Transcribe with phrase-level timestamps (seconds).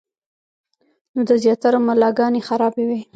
[1.13, 2.99] نو د زياترو ملاګانې خرابې وي-